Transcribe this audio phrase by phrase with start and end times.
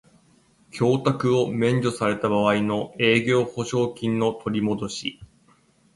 [0.75, 5.19] 供託を免除された場合の営業保証金の取りもどし